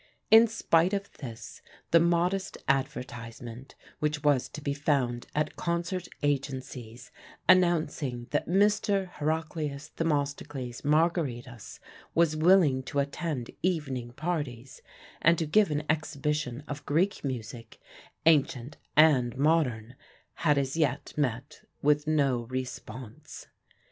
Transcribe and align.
In 0.31 0.47
spite 0.47 0.93
of 0.93 1.11
this, 1.19 1.61
the 1.91 1.99
modest 1.99 2.57
advertisement 2.67 3.75
which 3.99 4.23
was 4.23 4.49
to 4.49 4.59
be 4.59 4.73
found 4.73 5.27
at 5.35 5.55
concert 5.55 6.07
agencies 6.23 7.11
announcing 7.47 8.25
that 8.31 8.47
Mr. 8.47 9.07
Heraclius 9.11 9.89
Themistocles 9.89 10.81
Margaritis 10.81 11.79
was 12.15 12.35
willing 12.35 12.81
to 12.81 12.97
attend 12.97 13.51
evening 13.61 14.11
parties 14.13 14.81
and 15.21 15.37
to 15.37 15.45
give 15.45 15.69
an 15.69 15.83
exhibition 15.87 16.63
of 16.67 16.83
Greek 16.87 17.23
music, 17.23 17.79
ancient 18.25 18.77
and 18.97 19.37
modern, 19.37 19.93
had 20.33 20.57
as 20.57 20.75
yet 20.75 21.13
met 21.15 21.61
with 21.83 22.07
no 22.07 22.45
response. 22.47 23.45